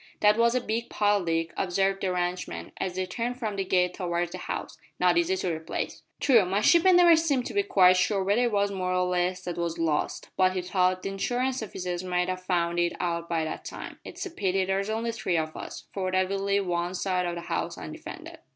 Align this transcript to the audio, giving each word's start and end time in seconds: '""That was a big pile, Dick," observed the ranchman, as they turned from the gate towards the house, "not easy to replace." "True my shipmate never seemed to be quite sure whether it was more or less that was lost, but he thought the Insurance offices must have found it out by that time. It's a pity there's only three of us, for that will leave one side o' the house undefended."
'""That 0.21 0.35
was 0.35 0.55
a 0.55 0.61
big 0.61 0.89
pile, 0.89 1.23
Dick," 1.23 1.53
observed 1.55 2.01
the 2.01 2.11
ranchman, 2.11 2.71
as 2.77 2.95
they 2.95 3.05
turned 3.05 3.37
from 3.37 3.55
the 3.55 3.63
gate 3.63 3.93
towards 3.93 4.31
the 4.31 4.39
house, 4.39 4.75
"not 4.99 5.15
easy 5.15 5.35
to 5.37 5.53
replace." 5.55 6.01
"True 6.19 6.43
my 6.43 6.59
shipmate 6.59 6.95
never 6.95 7.15
seemed 7.15 7.45
to 7.45 7.53
be 7.53 7.61
quite 7.61 7.97
sure 7.97 8.23
whether 8.23 8.41
it 8.45 8.51
was 8.51 8.71
more 8.71 8.95
or 8.95 9.05
less 9.05 9.41
that 9.43 9.57
was 9.59 9.77
lost, 9.77 10.31
but 10.35 10.53
he 10.53 10.63
thought 10.63 11.03
the 11.03 11.09
Insurance 11.09 11.61
offices 11.61 12.03
must 12.03 12.29
have 12.29 12.41
found 12.43 12.79
it 12.79 12.93
out 12.99 13.29
by 13.29 13.43
that 13.43 13.63
time. 13.63 13.99
It's 14.03 14.25
a 14.25 14.31
pity 14.31 14.65
there's 14.65 14.89
only 14.89 15.11
three 15.11 15.37
of 15.37 15.55
us, 15.55 15.83
for 15.93 16.11
that 16.11 16.29
will 16.29 16.39
leave 16.39 16.65
one 16.65 16.95
side 16.95 17.27
o' 17.27 17.35
the 17.35 17.41
house 17.41 17.77
undefended." 17.77 18.39